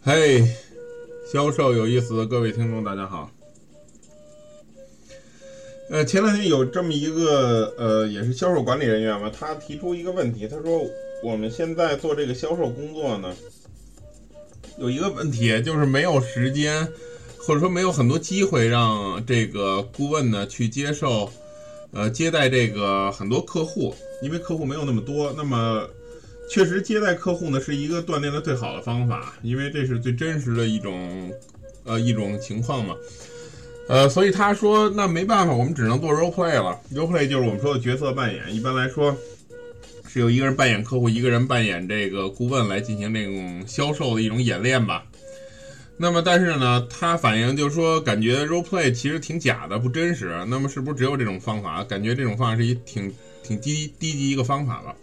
[0.00, 0.44] 嘿，
[1.30, 3.30] 销售有意思的各位听众，大家好。
[5.90, 10.82] 呃，前两天有这么一个呃，也是销售管理人员吧，他提出一个问题，他说
[11.22, 13.34] 我们现在做这个销售工作呢，
[14.78, 16.86] 有一个问题就是没有时间，
[17.38, 21.30] 或者说没有很多机会让这个顾问呢去接受，
[21.92, 25.86] 呃，接待这个很多客户，因为客户没有那么多，那么。
[26.50, 31.30] 确实，接待客户呢是一个锻炼的最好的方法，因为这是最真实的一种，
[31.84, 32.94] 呃，一种情况嘛。
[33.88, 36.78] 呃，所以他说，那没办法，我们只能做 role play 了。
[36.92, 39.16] role play 就是我们说的角色扮演，一般来说
[40.06, 45.04] 是由一个人扮演客户，一个人扮演这个顾问来进行这种销售的一种演练吧。
[45.96, 50.44] 那么，但是呢，他反映就是说，感觉 role play 其实挺假的，不真实。
[50.48, 51.82] 那么，是不是只有这种方法？
[51.84, 53.12] 感觉这种方法是一挺
[53.42, 54.94] 挺低低级一个方法了。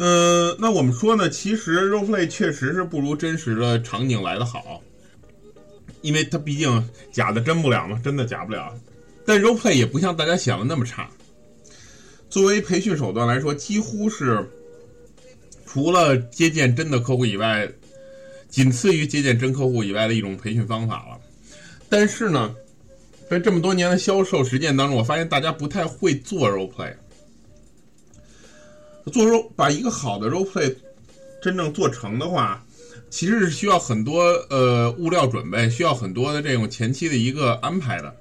[0.00, 4.80] 呃，那我们说呢，其实 role play 确实是不如真实的场景来的好，
[6.00, 8.74] 因为它毕竟假的真不了嘛，真的假不了。
[9.26, 11.06] 但 role play 也不像大家想的那么差。
[12.30, 14.42] 作为培训手段来说，几乎是
[15.66, 17.70] 除了接见真的客户以外，
[18.48, 21.20] 仅次于接见真客户以外的一种培训方法了。
[21.90, 22.54] 但是呢，
[23.28, 26.90] 在这么多年的销售实践当中，我发现大家不太会做 role play。
[29.10, 30.74] 做肉把一个好的 role play
[31.42, 32.64] 真正做成的话，
[33.10, 38.14] 其实是需要很多呃物料准备，需要很多的这种前期的一个安排的。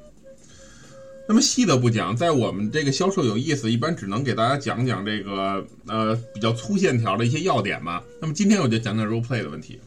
[1.28, 8.02] 那么细的不讲，在我们这个销售有意思，一般只能给大家讲讲这个呃比较粗线条的一些要点嘛。
[8.20, 9.80] 那么今天我就讲讲 role play 的问题。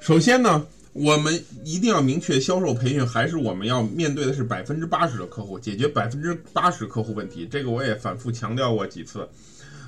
[0.00, 0.66] 首先呢。
[0.92, 7.46] 我们一定要明确，销售培训还是我们要面对的是百分之八十的客户，解决百分之八十客户问题。
[7.50, 9.28] 这个我也反复强调过几次。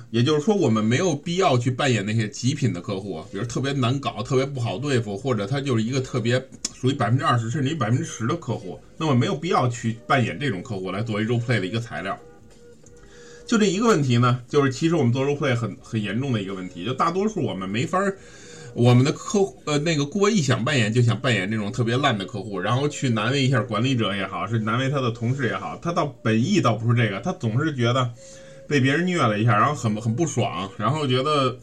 [0.09, 6.37] 也就是说，我们没有必要去扮演那些极品的客户，比如特别难搞、特别不好对付，或者他就是一个特别
[6.73, 8.77] 属于百分之二十甚至于百分之十的客户。
[8.97, 12.19] 那么没有必要去扮演这种客户来作为 role play 的一个材料。
[13.45, 18.17] 就这一个问题呢，就是其实我们做 role play 很很严重的一个问题，就大多数我们没法儿。
[18.73, 28.09] 我们的客户呃，那个顾问一想扮演就想扮演这种特别烂的客户，然后去难为一下管理者也好，是难为他的同事也好，他倒本意倒不是这个，他总是觉得
[28.67, 31.57] 被别人虐了一下，然后很很不爽，然后觉得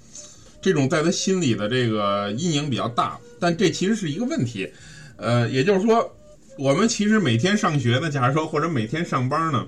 [0.60, 3.18] 这种在他心里的这个阴影比较大。
[3.40, 4.70] 但这其实是一个问题，
[5.16, 6.14] 呃，也就是说，
[6.58, 9.66] 我们其实每天上学呢，假如说或者每天上班呢，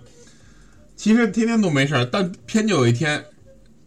[0.95, 3.25] 其实天天都没事，但偏就有一天。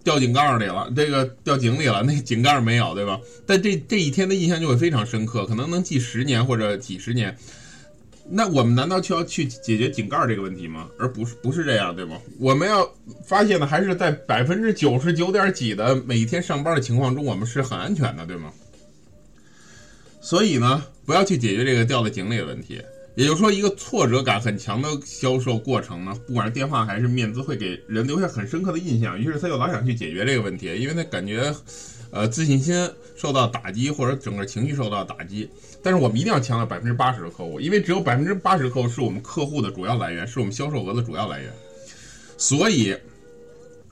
[0.04, 3.20] 掉井盖里了，这个掉井里了，那井盖没有，对吧？
[3.46, 7.36] 但这这一天的印象就会非常深刻，可能能记十年或者几十年。
[8.30, 10.88] 那我们难道就要去解决井盖这个问题吗？
[10.98, 12.18] 而不是不是这样，对吗？
[12.40, 12.90] 我们要
[13.26, 18.52] 发现的还是在百分之九十九点几的每天上班的情况中，我们是很安全的，对吗？
[20.22, 22.82] 所以呢，不要去解决这个掉在井里的问题。
[23.16, 29.20] 也就是说，一个挫折感很强的销售过程呢，不管是电话还是面子，会给人留下很深刻的印象。
[29.20, 31.54] 于是他就老想去解决这个问题，因为他感觉，
[32.10, 35.48] 呃，自信心受到打击，或者整个情绪受到打击。
[35.84, 41.54] 但是我们一定要强调百分之八十的客户，因为只有百分之八十客户是我们客户的主要来源，是我们销售额的主要来源。
[42.36, 42.98] 所以，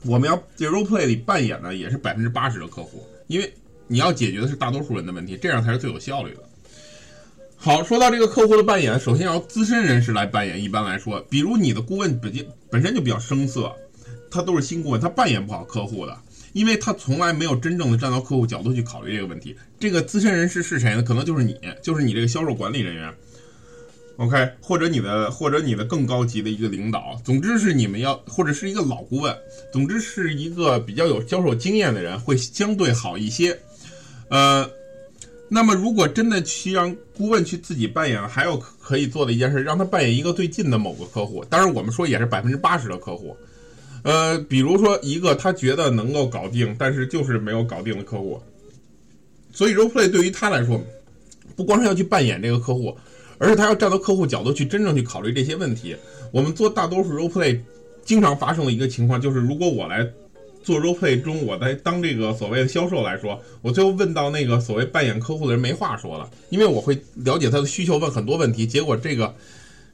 [0.04, 3.54] 我们要在 role play 里扮演的也是百分之八十的客户，因为
[3.86, 6.42] 你要解决的是大多数人的问题，这样才是最有效率的。
[7.64, 10.60] 好，说到这个客户的扮演，首先要资深人士来扮演。
[10.60, 13.72] 一般来说，比如你的顾问本身本身就比较生涩，
[14.28, 16.18] 他都是新顾问，他扮演不好客户的，
[16.54, 19.56] 因为他从来没有真正的站到客户角度去考虑这个问题。
[19.78, 21.04] 这个资深人士是谁呢？
[21.04, 23.14] 可能就是你，就是你这个销售管理人员
[24.16, 27.16] ，OK，或者你的或者你的更高级的一个领导。
[27.24, 29.32] 总之是你们要，或者是一个老顾问，
[29.72, 33.56] 总之是一个比较有销售经验的人，会相对好一些。
[34.30, 34.68] 呃。
[35.54, 41.44] 那么，如果真的去让顾问去自己扮演，还有可以做的一件事，让他扮演一个最近的某个客户。
[41.44, 43.36] 当然，我们说也是百分之八十的客户。
[44.02, 48.40] 呃，比如说一个他觉得能够搞定，但是就是没有搞定的客户。
[49.52, 50.82] 所以，role play 对于他来说，
[51.54, 52.96] 不光是要去扮演这个客户，
[53.36, 55.94] 而是他要站到客户角度去真正去考虑这些问题。
[56.30, 57.60] 我们做大多数 role play，
[58.06, 60.10] 经常发生的一个情况就是，如果我来。
[60.62, 69.34] 做 role play 中，我在当这个所谓的销售来说，我最后问到那个所谓扮演客户的人没话说了，因为我会了解他的需求，问很多问题，结果这个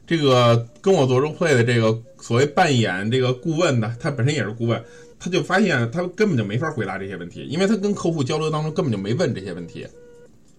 [0.07, 4.83] 这个跟我做 role play 的这个所谓扮演这个顾问的，他本身也是顾问，
[5.19, 9.87] 他就发现他根本就没法回答这些问题，因为他跟客户交流当中根本就没问这些问题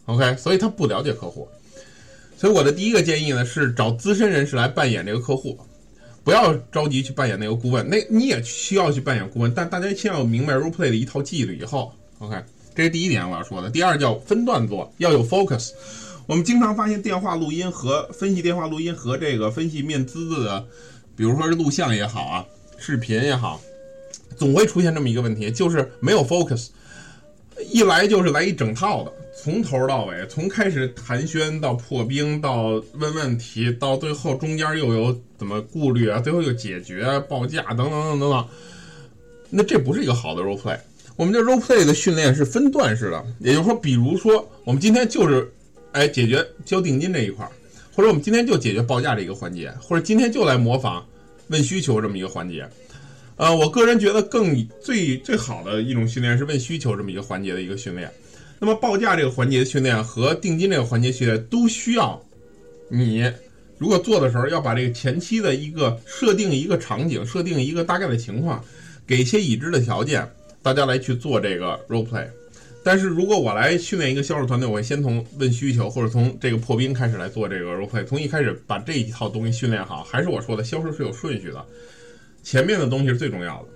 [0.06, 1.48] ，OK，所以他不了解客户，
[2.36, 5.58] 所以我的第一个建议呢是找资深人士来扮演这个客户。
[6.30, 12.40] 不要着急去扮演那个顾问，那你也需要去扮演顾问，但大家先要明白 role play 的一套纪律以后，OK，
[12.72, 13.68] 这是第一点我要说的。
[13.68, 15.70] 第二叫分段做，要有 focus。
[16.28, 20.64] 我们经常发现电话录音和分析电话录音和这个分析面资的，
[21.16, 22.46] 比如说是录像也好啊，
[22.78, 23.60] 视频也好，
[24.36, 26.68] 总会出现这么一个问题，就是没有 focus。
[27.68, 38.46] 一来就是来一整套的，从头到尾，从开始寒暄到破冰，到问问题，到最后中间又有怎么顾虑啊，最后又解决报价等等等等等。
[39.50, 40.78] 那这不是一个好的 role play。
[41.16, 45.52] 我们这 role play 的训练是分段式的，也就是说，比如说我们今天就是，
[45.92, 47.50] 哎，解决交定金这一块儿，
[47.94, 51.04] 或者我们今天就解决报价这一个环节，或者今天就来模仿
[51.48, 52.66] 问需求这么一个环节。
[53.40, 58.12] 呃，我个人觉得更最最好的一种训练是问需求这么一个环节的一个训练。
[58.58, 62.22] 那么报价这个环节的训练和定金这个环节训练都需要
[62.90, 63.32] 你，
[63.78, 68.62] 如果做的时候要把这个前期的一个设定一个场景，设定一个大概的情况，
[69.06, 70.30] 给一些已知的条件，
[70.62, 72.26] 大家来去做这个 role play。
[72.84, 80.04] 但是如果我来训练一个销售团队，我会先从问需求或者从这个破冰开始来做这个 role play，从一开始把这一套东西训练好。
[80.04, 81.64] 还是我说的，销售是有顺序的。
[82.42, 83.68] 前面的东西是最重要的，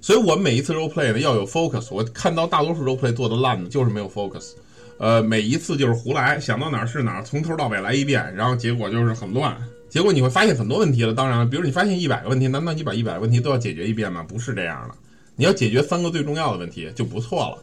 [0.00, 1.88] 所以我每一次 role play 呢要有 focus。
[1.90, 4.52] 我看到大多数 role play 做的烂的，就是没有 focus。
[4.98, 9.56] 呃，每一次就是胡来，想到哪儿是哪儿，从头到尾来一遍，然后结果就是很乱。
[9.90, 11.12] 结果你会发现很多问题了。
[11.12, 14.22] 当然了，比如你发现一百个问题，难道你把一百个问题都要解决一遍吗？
[14.22, 14.94] 不是这样的，
[15.34, 17.58] 你要解决三个最重要的问题就不错了。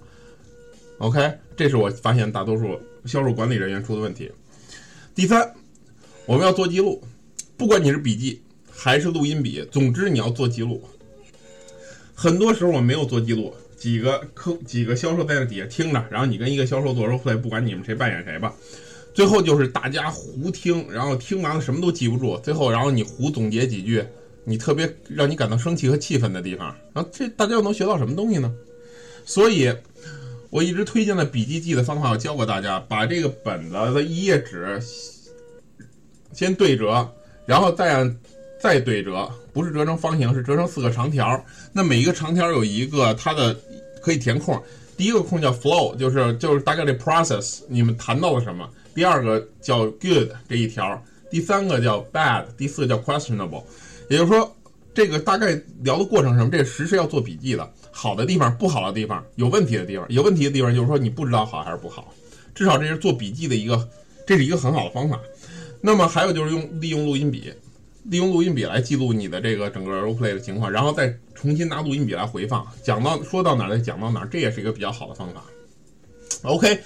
[0.99, 4.31] OK，这是我发现大多数销售管理人员出的问题。
[5.15, 5.53] 第三，
[6.25, 7.01] 我们要做记录，
[7.57, 8.41] 不管你是笔记。
[8.83, 10.83] 还是录音笔，总之你要做记录。
[12.13, 18.53] 很多时候我没有做记录，几个客几个销售在那底下听着，然后你跟一个销售做 role play，不管你们谁扮演谁吧，
[19.13, 24.03] 最后就是大家胡听，然后听完了什么都记不住，最后然后你胡总结几句，
[24.44, 28.53] 你特别让你感到生气和气愤的地方，然后这大家又能学到什么东西呢？
[29.24, 29.74] 所以
[30.50, 34.77] 我一直推荐的笔记记的方法，我教过大家，把这个本子的一页纸
[36.33, 37.09] 先对折，
[37.45, 38.13] 然后再让。
[38.63, 41.45] 再对折，不是折成方形，是折成四个长条。
[41.74, 43.54] 那每一个长条有一个它的
[44.01, 44.57] 可以填空。
[44.95, 48.65] 第一个空叫 flow，就是就是大概这 process，你们谈到了什么？
[48.95, 53.65] 第二个叫 good 这一条，第三个叫 bad，第四个叫 questionable。
[54.10, 54.56] 也就是说，
[54.94, 56.50] 这个大概聊的过程什么？
[56.50, 57.69] 这实是要做笔记的。
[57.92, 62.13] 好的地方，不好的地方，有问题的地方，有问题的地方就是说你不知道好还是不好。
[62.56, 63.89] 至少这是做笔记的一个，
[64.25, 65.19] 这是一个很好的方法。
[65.81, 67.54] 那么还有就是用利用录音笔。
[68.03, 75.44] 利用录音笔来记录你的这个整个 role play 的情况，然后再重新拿录音笔来回放，讲到说到哪儿再讲到哪儿，这也是一个比较好的方法。
[76.44, 76.79] OK，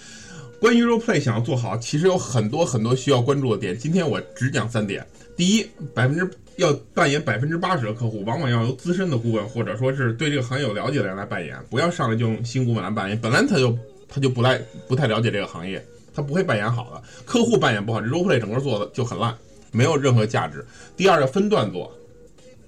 [0.59, 5.05] 关于 role play 想要做好，其实有很多很多需要关注的点，今天我只讲三点。
[5.35, 13.77] 第一，百分之要扮演百分之八十的客户，往往要由资深的顾问或者说是对这个行业有了解的人来扮演，不要上来就用新顾问来扮演，本来他就
[14.07, 17.01] 他就不太不太了解这个行业，他不会扮演好的。
[17.25, 19.35] 客户扮演不好，这 role play 整个做的就很烂。
[19.77, 20.65] 没有任何价值。
[20.95, 21.95] 第二个分段做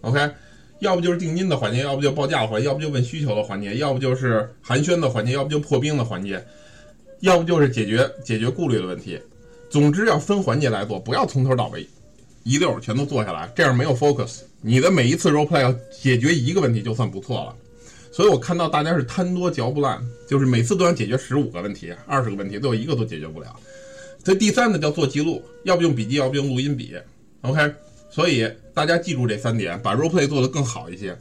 [0.01, 0.29] ，OK，
[0.79, 6.45] 要不就是定金的环节，要不就报价的环节，要不就问需求的环节，要不就是寒暄的环节，要不就破冰的环节，
[7.21, 9.19] 要不就是解决解决顾虑的问题。
[9.71, 11.87] 总之要分环节来做，不要从头到尾
[12.43, 14.41] 一溜全都做下来，这样没有 focus。
[14.61, 17.55] 你的每一次 role play 要解决一个问题就算不错了。
[18.11, 23.55] 所以我看到大家是贪多嚼不烂，就是每次都想解决十五个问题、二十个问题，最后一个都解决不了。
[24.29, 26.95] 所以第三呢叫做记录，要不用笔记，要不用录音笔
[27.41, 27.73] ，OK。
[28.11, 31.17] 所以大家记住这三点，把 role play 做得更好一些。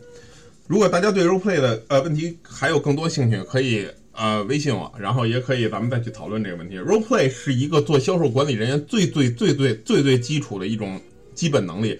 [0.67, 6.79] 如果大家对 role play 的呃问题还有更多兴趣，可以呃微信我，然后也可以咱们再去讨论这个问题。
[6.81, 11.01] role play 是一个做销售管理人员最最最最最最基础的一种
[11.35, 11.99] 基本能力，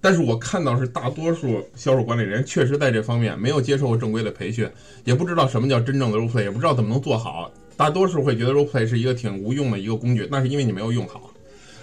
[0.00, 4.68] 但是我看到是大多数销售管理人员确实在这方面没有接受过正规的培训，
[5.04, 7.48] 也不知道什么叫真正的 role play，也不知道怎么能做好。
[7.78, 11.32] 大多数会觉得 role play 是一个挺无用的一个工具，那是因为你没有用好。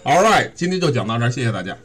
[0.04, 1.76] All right，今天就讲到这儿，谢谢大家。